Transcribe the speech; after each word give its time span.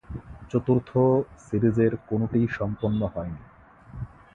চতুর্থ 0.51 0.89
সিরিজের 1.39 1.93
কোনোটিই 2.09 2.47
সম্পন্ন 2.51 3.01
হয়নি। 3.05 3.41